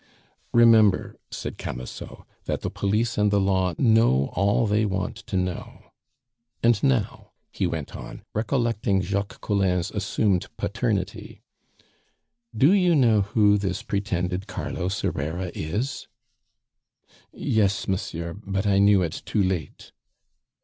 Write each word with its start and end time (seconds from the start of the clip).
"Remember," 0.51 1.15
said 1.29 1.59
Camusot, 1.59 2.25
"that 2.45 2.61
the 2.61 2.71
police 2.71 3.19
and 3.19 3.29
the 3.29 3.39
law 3.39 3.75
know 3.77 4.31
all 4.33 4.65
they 4.65 4.83
want 4.83 5.17
to 5.27 5.37
know. 5.37 5.91
And 6.63 6.81
now," 6.81 7.33
he 7.51 7.67
went 7.67 7.95
on, 7.95 8.23
recollecting 8.33 9.03
Jacques 9.03 9.39
Collin's 9.41 9.91
assumed 9.91 10.47
paternity, 10.57 11.43
"do 12.57 12.71
you 12.71 12.95
know 12.95 13.21
who 13.21 13.59
this 13.59 13.83
pretended 13.83 14.47
Carlos 14.47 14.99
Herrera 15.01 15.51
is?" 15.53 16.07
"Yes, 17.31 17.87
monsieur; 17.87 18.33
but 18.33 18.65
I 18.65 18.79
knew 18.79 19.03
it 19.03 19.21
too 19.23 19.43
late." 19.43 19.91